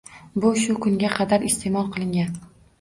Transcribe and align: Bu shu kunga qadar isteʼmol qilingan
Bu 0.45 0.51
shu 0.61 0.77
kunga 0.85 1.13
qadar 1.19 1.47
isteʼmol 1.51 1.95
qilingan 1.95 2.37